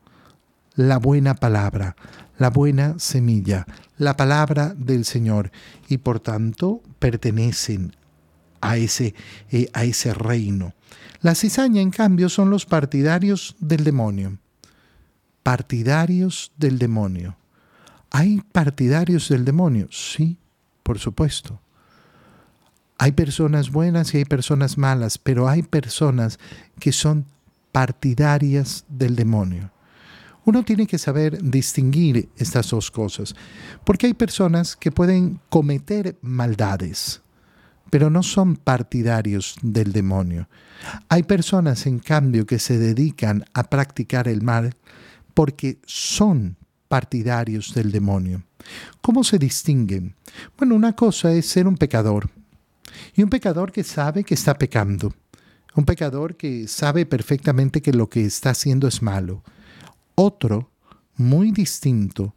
la 0.75 0.97
buena 0.97 1.35
palabra, 1.35 1.95
la 2.37 2.49
buena 2.49 2.97
semilla, 2.99 3.65
la 3.97 4.15
palabra 4.15 4.73
del 4.77 5.05
Señor 5.05 5.51
y 5.89 5.97
por 5.97 6.19
tanto 6.19 6.81
pertenecen 6.99 7.95
a 8.61 8.77
ese, 8.77 9.13
eh, 9.51 9.67
a 9.73 9.83
ese 9.83 10.13
reino. 10.13 10.73
La 11.21 11.35
cizaña, 11.35 11.81
en 11.81 11.91
cambio, 11.91 12.29
son 12.29 12.49
los 12.49 12.65
partidarios 12.65 13.55
del 13.59 13.83
demonio. 13.83 14.37
Partidarios 15.43 16.51
del 16.57 16.79
demonio. 16.79 17.37
¿Hay 18.11 18.41
partidarios 18.51 19.29
del 19.29 19.43
demonio? 19.43 19.87
Sí, 19.91 20.37
por 20.83 20.99
supuesto. 20.99 21.59
Hay 22.97 23.11
personas 23.11 23.71
buenas 23.71 24.13
y 24.13 24.19
hay 24.19 24.25
personas 24.25 24.77
malas, 24.77 25.17
pero 25.17 25.49
hay 25.49 25.63
personas 25.63 26.39
que 26.79 26.91
son 26.91 27.25
partidarias 27.71 28.85
del 28.87 29.15
demonio. 29.15 29.71
Uno 30.45 30.63
tiene 30.63 30.87
que 30.87 30.97
saber 30.97 31.41
distinguir 31.41 32.29
estas 32.37 32.69
dos 32.69 32.91
cosas, 32.91 33.35
porque 33.83 34.07
hay 34.07 34.13
personas 34.13 34.75
que 34.75 34.91
pueden 34.91 35.39
cometer 35.49 36.17
maldades, 36.21 37.21
pero 37.89 38.09
no 38.09 38.23
son 38.23 38.57
partidarios 38.57 39.55
del 39.61 39.93
demonio. 39.93 40.47
Hay 41.09 41.23
personas, 41.23 41.85
en 41.87 41.99
cambio, 41.99 42.45
que 42.45 42.59
se 42.59 42.77
dedican 42.77 43.45
a 43.53 43.63
practicar 43.63 44.27
el 44.27 44.41
mal 44.41 44.75
porque 45.33 45.79
son 45.85 46.57
partidarios 46.87 47.73
del 47.73 47.91
demonio. 47.91 48.43
¿Cómo 49.01 49.23
se 49.23 49.39
distinguen? 49.39 50.15
Bueno, 50.57 50.75
una 50.75 50.95
cosa 50.95 51.33
es 51.33 51.47
ser 51.47 51.67
un 51.67 51.77
pecador, 51.77 52.29
y 53.15 53.23
un 53.23 53.29
pecador 53.29 53.71
que 53.71 53.83
sabe 53.83 54.23
que 54.23 54.33
está 54.33 54.57
pecando. 54.57 55.13
Un 55.75 55.85
pecador 55.85 56.35
que 56.35 56.67
sabe 56.67 57.05
perfectamente 57.05 57.81
que 57.81 57.93
lo 57.93 58.09
que 58.09 58.25
está 58.25 58.51
haciendo 58.51 58.87
es 58.87 59.01
malo. 59.01 59.43
Otro, 60.15 60.71
muy 61.15 61.51
distinto, 61.51 62.35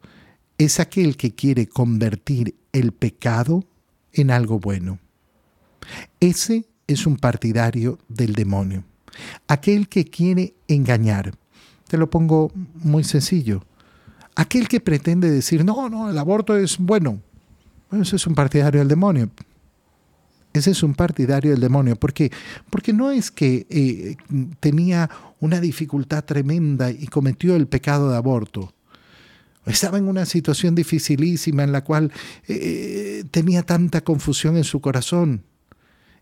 es 0.57 0.79
aquel 0.79 1.17
que 1.17 1.35
quiere 1.35 1.67
convertir 1.67 2.55
el 2.71 2.91
pecado 2.91 3.63
en 4.13 4.31
algo 4.31 4.59
bueno. 4.59 4.99
Ese 6.19 6.67
es 6.87 7.05
un 7.05 7.17
partidario 7.17 7.99
del 8.07 8.33
demonio. 8.33 8.83
Aquel 9.47 9.87
que 9.87 10.05
quiere 10.05 10.55
engañar. 10.67 11.37
Te 11.87 11.97
lo 11.97 12.09
pongo 12.09 12.51
muy 12.75 13.03
sencillo. 13.03 13.63
Aquel 14.35 14.67
que 14.67 14.79
pretende 14.79 15.29
decir, 15.29 15.65
no, 15.65 15.89
no, 15.89 16.09
el 16.09 16.17
aborto 16.17 16.55
es 16.55 16.77
bueno. 16.77 17.21
Ese 17.91 18.17
es 18.17 18.27
un 18.27 18.35
partidario 18.35 18.79
del 18.79 18.87
demonio. 18.87 19.29
Ese 20.53 20.71
es 20.71 20.83
un 20.83 20.93
partidario 20.93 21.51
del 21.51 21.59
demonio. 21.59 21.95
¿Por 21.95 22.13
qué? 22.13 22.31
Porque 22.69 22.93
no 22.93 23.11
es 23.11 23.31
que 23.31 23.65
eh, 23.69 24.15
tenía 24.59 25.09
una 25.39 25.59
dificultad 25.59 26.23
tremenda 26.23 26.91
y 26.91 27.07
cometió 27.07 27.55
el 27.55 27.67
pecado 27.67 28.11
de 28.11 28.17
aborto. 28.17 28.73
Estaba 29.65 29.97
en 29.97 30.07
una 30.07 30.25
situación 30.25 30.75
dificilísima 30.75 31.63
en 31.63 31.73
la 31.73 31.83
cual 31.83 32.11
eh, 32.47 33.25
tenía 33.31 33.63
tanta 33.63 34.01
confusión 34.01 34.55
en 34.55 34.63
su 34.63 34.79
corazón 34.79 35.43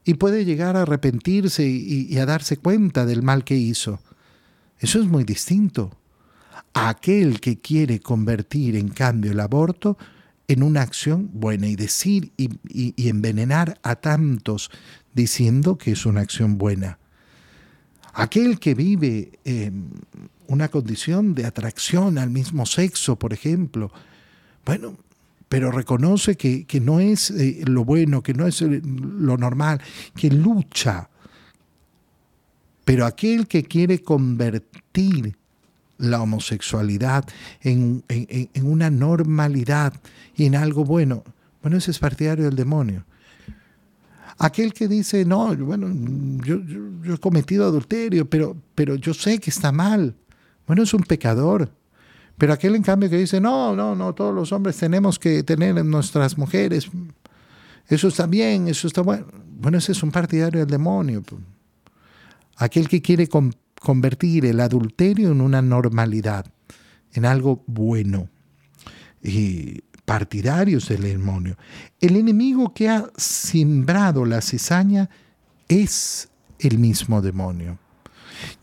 y 0.03 0.15
puede 0.15 0.45
llegar 0.45 0.75
a 0.75 0.81
arrepentirse 0.81 1.65
y, 1.65 2.17
a 2.17 2.25
darse 2.25 2.57
cuenta 2.57 3.05
del 3.05 3.21
mal 3.21 3.43
que 3.43 3.55
hizo. 3.55 3.99
Eso 4.79 4.99
es 4.99 5.05
muy 5.07 5.23
distinto. 5.23 5.91
aquel 6.73 7.39
que 7.39 7.59
quiere 7.59 8.01
convertir 8.01 8.75
en 8.75 8.89
cambio 8.89 9.31
el 9.31 9.39
aborto 9.39 9.97
en 10.47 10.61
una 10.61 10.81
acción 10.81 11.29
buena 11.33 11.67
y 11.67 11.75
decir 11.75 12.31
y, 12.37 13.09
envenenar 13.09 13.79
a 13.81 13.95
tantos 13.95 14.69
diciendo 15.13 15.77
que 15.77 15.91
es 15.91 16.05
una 16.05 16.21
acción 16.21 16.57
buena. 16.57 16.99
Aquel 18.13 18.59
que 18.59 18.75
vive 18.75 19.39
en 19.43 19.89
una 20.47 20.69
condición 20.69 21.33
de 21.33 21.45
atracción 21.45 22.17
al 22.17 22.29
mismo 22.29 22.65
sexo, 22.65 23.17
por 23.17 23.33
ejemplo, 23.33 23.91
bueno, 24.65 24.97
pero 25.49 25.71
reconoce 25.71 26.37
que, 26.37 26.65
no 26.81 26.99
es 26.99 27.31
eh, 27.31 27.63
lo 27.65 27.85
bueno, 27.85 28.23
que 28.23 28.33
no 28.33 28.47
es 28.47 28.61
eh, 28.61 28.81
lo 28.83 29.37
normal, 29.37 29.81
que 30.15 30.29
lucha. 30.29 31.09
Pero 32.85 33.05
aquel 33.05 33.47
que 33.47 33.63
quiere 33.63 34.01
convertir 34.01 35.35
la 35.97 36.21
homosexualidad 36.21 37.25
en, 37.61 38.03
una 38.61 38.89
normalidad 38.89 39.93
y 40.35 40.45
en 40.45 40.55
algo 40.55 40.85
bueno. 40.85 41.23
Bueno, 41.61 41.77
ese 41.77 41.91
es 41.91 41.99
partidario 41.99 42.45
del 42.45 42.55
demonio. 42.55 43.03
Aquel 44.37 44.73
que 44.73 44.87
dice, 44.87 45.25
no, 45.25 45.55
bueno, 45.55 45.87
yo, 46.45 46.59
he 47.13 47.17
cometido 47.17 47.65
adulterio, 47.65 48.29
pero, 48.29 48.55
pero 48.75 48.95
yo 48.95 49.13
sé 49.13 49.39
que 49.39 49.49
está 49.49 49.71
mal. 49.71 50.13
Bueno, 50.67 50.83
es 50.83 50.93
un 50.93 51.03
pecador. 51.03 51.71
Pero 52.37 52.51
aquel 52.51 52.75
en 52.75 52.83
cambio 52.83 53.09
que 53.09 53.17
dice, 53.17 53.39
no, 53.39 53.75
no, 53.75 53.95
no, 53.95 54.13
todos 54.13 54.35
los 54.35 54.51
hombres 54.51 54.75
tenemos 54.77 55.17
que 55.17 55.41
tener 55.43 55.83
nuestras 55.85 56.37
mujeres. 56.37 56.89
Eso 57.87 58.09
está 58.09 58.27
bien, 58.27 58.67
eso 58.67 58.87
está 58.87 59.01
bueno. 59.01 59.25
Bueno, 59.57 59.77
ese 59.77 59.93
es 59.93 60.03
un 60.03 60.11
partidario 60.11 60.59
del 60.59 60.69
demonio. 60.69 61.23
Aquel 62.55 62.87
que 62.87 63.01
quiere 63.01 63.27
convertir 63.79 64.45
el 64.45 64.59
adulterio 64.59 65.31
en 65.31 65.41
una 65.41 65.61
normalidad, 65.61 66.45
en 67.13 67.25
algo 67.25 67.63
bueno. 67.67 68.29
Y 69.21 69.81
partidarios 70.05 70.87
del 70.87 71.01
demonio. 71.01 71.57
El 71.99 72.15
enemigo 72.15 72.73
que 72.73 72.89
ha 72.89 73.09
sembrado 73.17 74.23
la 74.25 74.41
cizaña 74.41 75.09
es 75.67 76.29
el 76.59 76.77
mismo 76.77 77.21
demonio. 77.21 77.79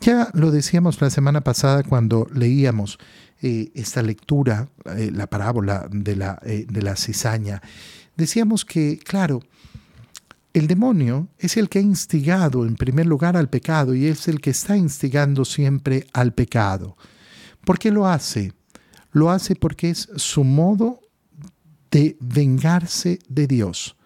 Ya 0.00 0.28
lo 0.34 0.50
decíamos 0.50 1.00
la 1.00 1.10
semana 1.10 1.40
pasada 1.40 1.82
cuando 1.82 2.28
leíamos 2.32 2.98
eh, 3.40 3.70
esta 3.74 4.02
lectura, 4.02 4.68
eh, 4.96 5.10
la 5.12 5.26
parábola 5.26 5.88
eh, 5.90 6.66
de 6.68 6.82
la 6.82 6.96
cizaña. 6.96 7.60
Decíamos 8.16 8.64
que, 8.64 8.98
claro, 8.98 9.40
el 10.54 10.66
demonio 10.66 11.28
es 11.38 11.56
el 11.56 11.68
que 11.68 11.78
ha 11.78 11.82
instigado 11.82 12.66
en 12.66 12.76
primer 12.76 13.06
lugar 13.06 13.36
al 13.36 13.48
pecado 13.48 13.94
y 13.94 14.06
es 14.06 14.28
el 14.28 14.40
que 14.40 14.50
está 14.50 14.76
instigando 14.76 15.44
siempre 15.44 16.06
al 16.12 16.34
pecado. 16.34 16.96
¿Por 17.64 17.78
qué 17.78 17.90
lo 17.90 18.06
hace? 18.06 18.52
Lo 19.12 19.30
hace 19.30 19.56
porque 19.56 19.90
es 19.90 20.08
su 20.16 20.44
modo 20.44 21.00
de 21.90 22.16
vengarse 22.20 23.18
de 23.28 23.46
Dios. 23.46 23.96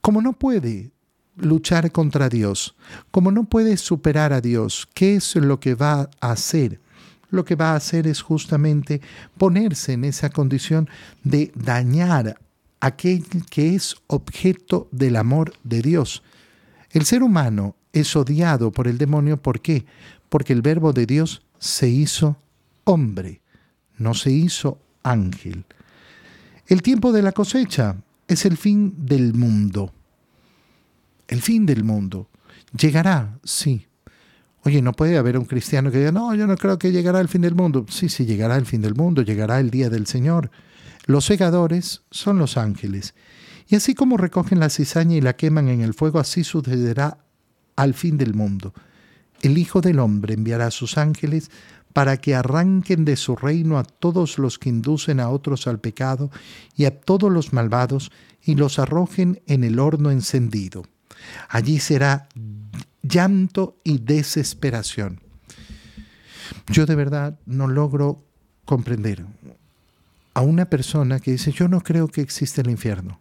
Como 0.00 0.22
no 0.22 0.32
puede 0.32 0.92
luchar 1.36 1.90
contra 1.92 2.28
Dios, 2.28 2.76
como 3.10 3.30
no 3.30 3.44
puede 3.44 3.76
superar 3.76 4.32
a 4.32 4.40
Dios, 4.40 4.88
¿qué 4.94 5.16
es 5.16 5.36
lo 5.36 5.60
que 5.60 5.74
va 5.74 6.10
a 6.20 6.32
hacer? 6.32 6.80
Lo 7.30 7.44
que 7.44 7.56
va 7.56 7.72
a 7.72 7.76
hacer 7.76 8.06
es 8.06 8.22
justamente 8.22 9.00
ponerse 9.36 9.92
en 9.92 10.04
esa 10.04 10.30
condición 10.30 10.88
de 11.22 11.50
dañar 11.54 12.38
aquel 12.84 13.24
que 13.48 13.74
es 13.74 13.96
objeto 14.08 14.88
del 14.92 15.16
amor 15.16 15.54
de 15.64 15.80
Dios. 15.80 16.22
El 16.90 17.06
ser 17.06 17.22
humano 17.22 17.76
es 17.94 18.14
odiado 18.14 18.72
por 18.72 18.88
el 18.88 18.98
demonio, 18.98 19.38
¿por 19.38 19.60
qué? 19.60 19.86
Porque 20.28 20.52
el 20.52 20.60
verbo 20.60 20.92
de 20.92 21.06
Dios 21.06 21.42
se 21.58 21.88
hizo 21.88 22.36
hombre, 22.84 23.40
no 23.96 24.12
se 24.12 24.32
hizo 24.32 24.78
ángel. 25.02 25.64
El 26.66 26.82
tiempo 26.82 27.10
de 27.12 27.22
la 27.22 27.32
cosecha 27.32 27.96
es 28.28 28.44
el 28.44 28.58
fin 28.58 28.94
del 28.98 29.32
mundo. 29.32 29.92
El 31.26 31.40
fin 31.40 31.64
del 31.64 31.84
mundo. 31.84 32.28
Llegará, 32.78 33.38
sí. 33.44 33.86
Oye, 34.62 34.82
no 34.82 34.92
puede 34.92 35.16
haber 35.16 35.38
un 35.38 35.46
cristiano 35.46 35.90
que 35.90 35.98
diga, 35.98 36.12
no, 36.12 36.34
yo 36.34 36.46
no 36.46 36.56
creo 36.58 36.78
que 36.78 36.92
llegará 36.92 37.20
el 37.20 37.28
fin 37.28 37.40
del 37.40 37.54
mundo. 37.54 37.86
Sí, 37.88 38.10
sí, 38.10 38.26
llegará 38.26 38.56
el 38.56 38.66
fin 38.66 38.82
del 38.82 38.94
mundo, 38.94 39.22
llegará 39.22 39.58
el 39.58 39.70
día 39.70 39.88
del 39.88 40.06
Señor. 40.06 40.50
Los 41.06 41.24
segadores 41.26 42.02
son 42.10 42.38
los 42.38 42.56
ángeles. 42.56 43.14
Y 43.68 43.76
así 43.76 43.94
como 43.94 44.16
recogen 44.16 44.60
la 44.60 44.70
cizaña 44.70 45.16
y 45.16 45.20
la 45.20 45.36
queman 45.36 45.68
en 45.68 45.80
el 45.80 45.94
fuego, 45.94 46.18
así 46.18 46.44
sucederá 46.44 47.18
al 47.76 47.94
fin 47.94 48.16
del 48.16 48.34
mundo. 48.34 48.72
El 49.42 49.58
Hijo 49.58 49.80
del 49.80 49.98
Hombre 49.98 50.34
enviará 50.34 50.66
a 50.66 50.70
sus 50.70 50.96
ángeles 50.96 51.50
para 51.92 52.16
que 52.16 52.34
arranquen 52.34 53.04
de 53.04 53.16
su 53.16 53.36
reino 53.36 53.78
a 53.78 53.84
todos 53.84 54.38
los 54.38 54.58
que 54.58 54.68
inducen 54.68 55.20
a 55.20 55.28
otros 55.28 55.66
al 55.66 55.78
pecado 55.80 56.30
y 56.76 56.86
a 56.86 57.00
todos 57.00 57.30
los 57.30 57.52
malvados 57.52 58.10
y 58.42 58.56
los 58.56 58.78
arrojen 58.78 59.42
en 59.46 59.64
el 59.64 59.78
horno 59.78 60.10
encendido. 60.10 60.84
Allí 61.48 61.78
será 61.78 62.28
llanto 63.02 63.78
y 63.84 63.98
desesperación. 63.98 65.20
Yo 66.68 66.84
de 66.86 66.94
verdad 66.94 67.38
no 67.46 67.68
logro 67.68 68.24
comprender 68.64 69.24
a 70.34 70.42
una 70.42 70.66
persona 70.66 71.20
que 71.20 71.32
dice, 71.32 71.52
yo 71.52 71.68
no 71.68 71.80
creo 71.80 72.08
que 72.08 72.20
existe 72.20 72.60
el 72.60 72.70
infierno. 72.70 73.20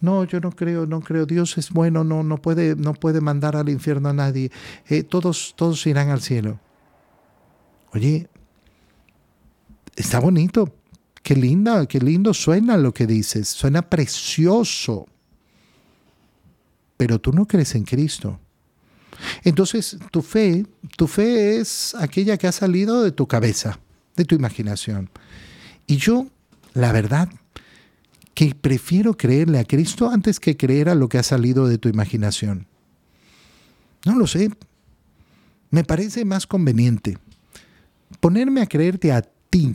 No, 0.00 0.24
yo 0.24 0.40
no 0.40 0.52
creo, 0.52 0.86
no 0.86 1.00
creo. 1.00 1.26
Dios 1.26 1.58
es 1.58 1.70
bueno, 1.70 2.04
no, 2.04 2.22
no 2.22 2.38
puede, 2.38 2.76
no 2.76 2.94
puede 2.94 3.20
mandar 3.20 3.56
al 3.56 3.68
infierno 3.68 4.08
a 4.08 4.12
nadie. 4.12 4.50
Eh, 4.88 5.02
todos, 5.02 5.54
todos 5.56 5.86
irán 5.86 6.10
al 6.10 6.22
cielo. 6.22 6.60
Oye, 7.92 8.28
está 9.96 10.20
bonito. 10.20 10.72
Qué 11.22 11.36
linda, 11.36 11.86
qué 11.86 12.00
lindo 12.00 12.34
suena 12.34 12.76
lo 12.76 12.92
que 12.92 13.06
dices. 13.06 13.48
Suena 13.48 13.82
precioso. 13.82 15.06
Pero 16.96 17.20
tú 17.20 17.32
no 17.32 17.46
crees 17.46 17.74
en 17.74 17.84
Cristo. 17.84 18.38
Entonces, 19.44 19.98
tu 20.10 20.22
fe, 20.22 20.66
tu 20.96 21.06
fe 21.06 21.58
es 21.58 21.94
aquella 21.94 22.36
que 22.36 22.46
ha 22.46 22.52
salido 22.52 23.02
de 23.02 23.12
tu 23.12 23.26
cabeza, 23.26 23.78
de 24.16 24.24
tu 24.24 24.34
imaginación. 24.34 25.10
Y 25.86 25.96
yo, 25.96 26.26
la 26.74 26.92
verdad, 26.92 27.28
que 28.34 28.54
prefiero 28.54 29.16
creerle 29.16 29.58
a 29.58 29.64
Cristo 29.64 30.10
antes 30.10 30.40
que 30.40 30.56
creer 30.56 30.88
a 30.88 30.94
lo 30.94 31.08
que 31.08 31.18
ha 31.18 31.22
salido 31.22 31.68
de 31.68 31.78
tu 31.78 31.88
imaginación. 31.88 32.66
No 34.04 34.16
lo 34.16 34.26
sé. 34.26 34.50
Me 35.70 35.84
parece 35.84 36.24
más 36.24 36.46
conveniente 36.46 37.18
ponerme 38.20 38.60
a 38.60 38.66
creerte 38.66 39.12
a 39.12 39.22
ti, 39.22 39.74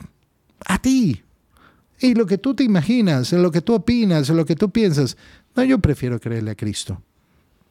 a 0.65 0.77
ti. 0.79 1.23
Y 1.99 2.13
lo 2.13 2.25
que 2.25 2.37
tú 2.37 2.53
te 2.53 2.63
imaginas, 2.63 3.31
lo 3.33 3.51
que 3.51 3.61
tú 3.61 3.73
opinas, 3.73 4.29
lo 4.29 4.45
que 4.45 4.55
tú 4.55 4.69
piensas, 4.69 5.17
no, 5.55 5.63
yo 5.63 5.79
prefiero 5.79 6.19
creerle 6.19 6.51
a 6.51 6.55
Cristo. 6.55 7.01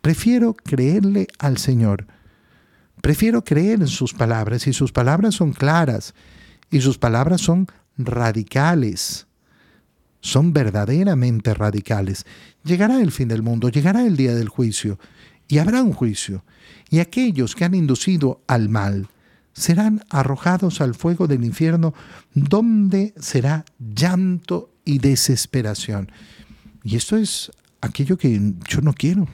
Prefiero 0.02 0.54
creerle 0.54 1.28
al 1.38 1.58
Señor. 1.58 2.06
Prefiero 3.00 3.44
creer 3.44 3.80
en 3.80 3.88
sus 3.88 4.14
palabras 4.14 4.66
y 4.66 4.72
sus 4.72 4.92
palabras 4.92 5.34
son 5.36 5.52
claras 5.52 6.14
y 6.70 6.80
sus 6.80 6.98
palabras 6.98 7.40
son 7.40 7.68
radicales. 7.98 9.26
Son 10.20 10.52
verdaderamente 10.52 11.54
radicales. 11.54 12.24
Llegará 12.64 13.00
el 13.00 13.12
fin 13.12 13.28
del 13.28 13.42
mundo, 13.42 13.68
llegará 13.68 14.04
el 14.04 14.16
día 14.16 14.34
del 14.34 14.48
juicio 14.48 14.98
y 15.48 15.58
habrá 15.58 15.82
un 15.82 15.92
juicio. 15.92 16.44
Y 16.90 16.98
aquellos 16.98 17.54
que 17.54 17.64
han 17.64 17.74
inducido 17.74 18.40
al 18.46 18.68
mal, 18.68 19.08
serán 19.56 20.04
arrojados 20.10 20.80
al 20.80 20.94
fuego 20.94 21.26
del 21.26 21.44
infierno, 21.44 21.94
donde 22.34 23.14
será 23.18 23.64
llanto 23.78 24.70
y 24.84 24.98
desesperación. 24.98 26.12
Y 26.84 26.96
esto 26.96 27.16
es 27.16 27.50
aquello 27.80 28.18
que 28.18 28.54
yo 28.68 28.80
no 28.82 28.92
quiero. 28.92 29.26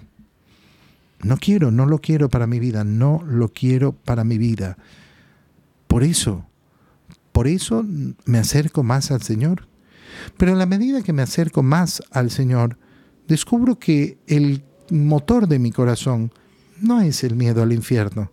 No 1.22 1.37
quiero, 1.37 1.70
no 1.70 1.87
lo 1.87 1.98
quiero 1.98 2.29
para 2.29 2.46
mi 2.46 2.61
vida, 2.61 2.85
no 2.85 3.22
lo 3.27 3.48
quiero 3.48 3.92
para 3.92 4.25
mi 4.25 4.38
vida. 4.38 4.77
Por 5.88 6.05
eso, 6.05 6.46
por 7.33 7.49
eso 7.49 7.85
me 8.25 8.38
acerco 8.38 8.83
más 8.83 9.11
al 9.11 9.23
Señor. 9.23 9.68
Pero 10.37 10.53
en 10.53 10.59
la 10.59 10.66
medida 10.66 11.03
que 11.03 11.12
me 11.12 11.23
acerco 11.23 11.62
más 11.62 12.03
al 12.11 12.31
Señor, 12.31 12.79
descubro 13.27 13.79
que 13.79 14.18
el 14.27 14.62
motor 14.90 15.49
de 15.49 15.59
mi 15.59 15.73
corazón 15.73 16.33
no 16.81 17.01
es 17.01 17.25
el 17.25 17.35
miedo 17.35 17.62
al 17.62 17.73
infierno, 17.73 18.31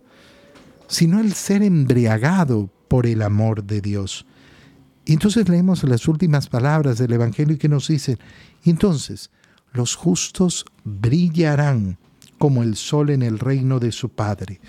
sino 0.88 1.20
el 1.20 1.32
ser 1.32 1.62
embriagado 1.62 2.70
por 2.88 3.06
el 3.06 3.22
amor 3.22 3.64
de 3.64 3.80
Dios. 3.80 4.26
Y 5.06 5.14
entonces 5.14 5.48
leemos 5.48 5.82
las 5.84 6.06
últimas 6.06 6.48
palabras 6.48 6.98
del 6.98 7.12
Evangelio 7.12 7.58
que 7.58 7.68
nos 7.68 7.88
dicen, 7.88 8.18
entonces 8.64 9.30
los 9.72 9.94
justos 9.94 10.66
brillarán 10.84 11.98
como 12.38 12.62
el 12.62 12.76
sol 12.76 13.10
en 13.10 13.22
el 13.22 13.38
reino 13.38 13.78
de 13.80 13.92
su 13.92 14.10
Padre. 14.10 14.60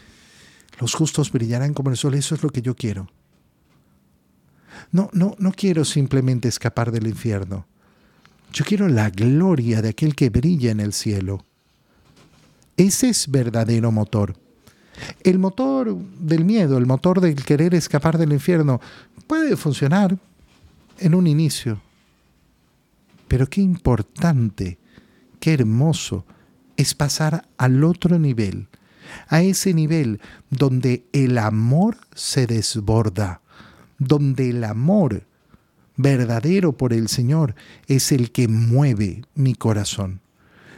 Los 0.80 0.94
justos 0.94 1.32
brillarán 1.32 1.74
como 1.74 1.90
el 1.90 1.98
sol, 1.98 2.14
eso 2.14 2.36
es 2.36 2.44
lo 2.44 2.50
que 2.50 2.62
yo 2.62 2.76
quiero. 2.76 3.08
No, 4.92 5.10
no, 5.14 5.36
no 5.40 5.52
quiero 5.52 5.86
simplemente 5.86 6.48
escapar 6.48 6.92
del 6.92 7.08
infierno. 7.08 7.66
Yo 8.54 8.66
quiero 8.66 8.88
la 8.88 9.10
gloria 9.10 9.82
de 9.82 9.90
aquel 9.90 10.16
que 10.16 10.30
brilla 10.30 10.72
en 10.72 10.80
el 10.80 10.94
cielo. 10.94 11.46
Ese 12.78 13.10
es 13.10 13.30
verdadero 13.30 13.92
motor. 13.92 14.36
El 15.24 15.40
motor 15.40 15.96
del 15.96 16.46
miedo, 16.46 16.78
el 16.78 16.86
motor 16.86 17.22
del 17.22 17.44
querer 17.44 17.74
escapar 17.74 18.18
del 18.18 18.34
infierno, 18.34 18.82
puede 19.28 19.56
funcionar 19.56 20.18
en 21.00 21.16
un 21.16 21.28
inicio. 21.28 21.82
Pero 23.28 23.48
qué 23.48 23.62
importante, 23.62 24.78
qué 25.40 25.54
hermoso 25.54 26.26
es 26.76 26.94
pasar 26.94 27.48
al 27.58 27.84
otro 27.84 28.20
nivel, 28.20 28.68
a 29.28 29.42
ese 29.42 29.74
nivel 29.74 30.20
donde 30.50 31.06
el 31.14 31.38
amor 31.38 31.98
se 32.14 32.48
desborda, 32.48 33.41
donde 34.02 34.50
el 34.50 34.64
amor 34.64 35.28
verdadero 35.96 36.74
por 36.74 36.92
el 36.92 37.08
Señor 37.08 37.54
es 37.88 38.12
el 38.12 38.32
que 38.32 38.48
mueve 38.48 39.22
mi 39.36 39.54
corazón. 39.54 40.22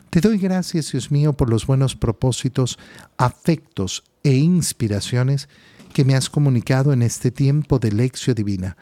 Te 0.09 0.19
doy 0.19 0.37
gracias, 0.37 0.91
Dios 0.91 1.09
mío, 1.09 1.31
por 1.31 1.49
los 1.49 1.65
buenos 1.65 1.95
propósitos, 1.95 2.77
afectos 3.17 4.03
e 4.23 4.33
inspiraciones 4.33 5.47
que 5.93 6.03
me 6.03 6.15
has 6.15 6.29
comunicado 6.29 6.91
en 6.91 7.01
este 7.01 7.31
tiempo 7.31 7.79
de 7.79 7.93
lección 7.93 8.35
divina. 8.35 8.75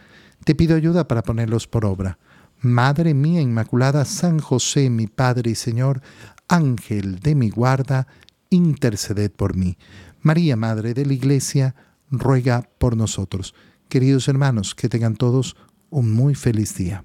Te 0.44 0.56
pido 0.56 0.76
ayuda 0.76 1.08
para 1.08 1.22
ponerlos 1.22 1.68
por 1.68 1.86
obra. 1.86 2.18
Madre 2.62 3.14
mía 3.14 3.42
Inmaculada, 3.42 4.06
San 4.06 4.40
José, 4.40 4.90
mi 4.90 5.06
Padre 5.06 5.52
y 5.52 5.56
Señor, 5.56 6.02
Ángel 6.48 7.20
de 7.20 7.36
mi 7.36 7.52
guarda, 7.52 8.08
interceded 8.50 9.32
por 9.32 9.56
mí. 9.56 9.78
María, 10.22 10.56
Madre 10.56 10.96
de 10.96 11.06
la 11.06 11.14
Iglesia, 11.14 11.76
ruega 12.10 12.68
por 12.80 12.98
nosotros. 12.98 13.54
Queridos 13.92 14.30
hermanos, 14.30 14.74
que 14.74 14.88
tengan 14.88 15.18
todos 15.18 15.58
un 15.90 16.14
muy 16.14 16.34
feliz 16.34 16.74
día. 16.76 17.04